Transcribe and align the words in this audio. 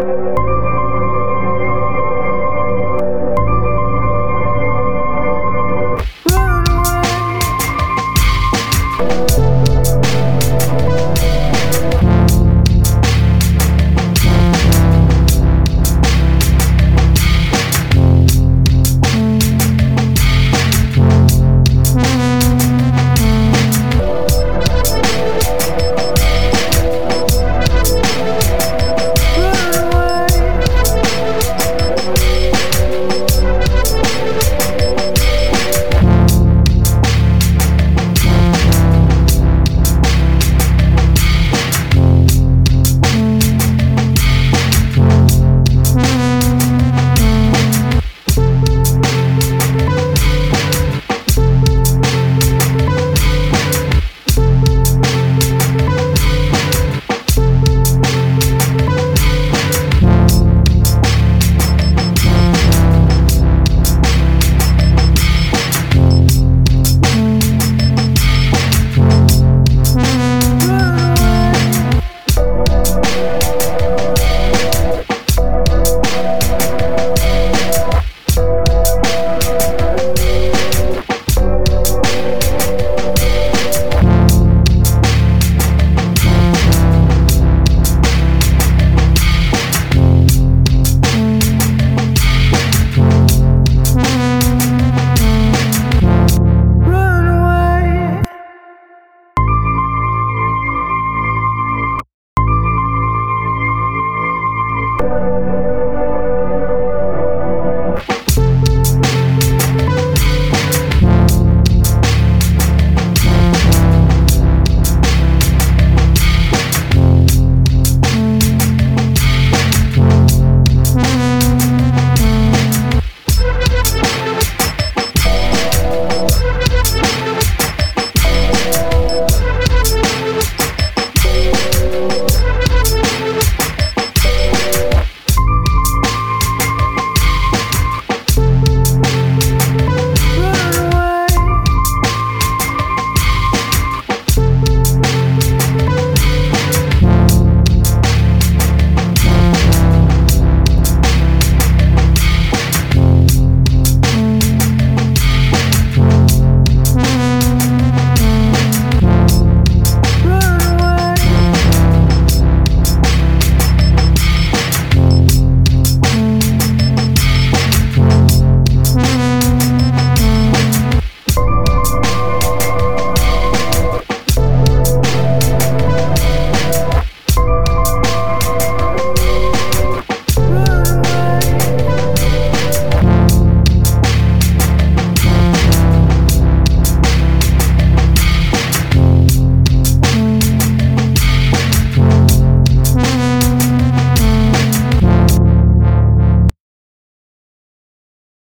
you. 0.00 0.47